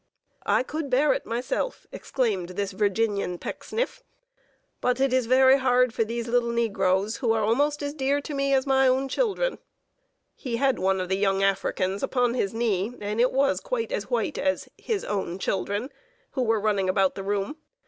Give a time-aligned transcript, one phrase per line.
[0.47, 4.01] "I could bear it myself," exclaimed this Virginian Pecksniff,
[4.81, 8.33] "but it is very hard for these little negroes, who are almost as dear to
[8.33, 9.59] me as my own children."
[10.33, 14.09] He had one of the young Africans upon his knee, and it was quite as
[14.09, 15.91] white as "his own children,"
[16.31, 17.57] who were running about the room.